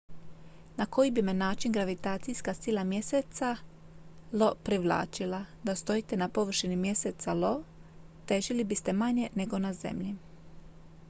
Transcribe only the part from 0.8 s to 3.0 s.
koji bi me način gravitacijska sila